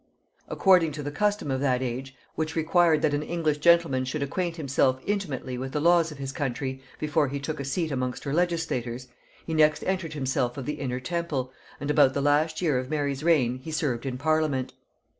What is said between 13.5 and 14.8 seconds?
he served in parliament.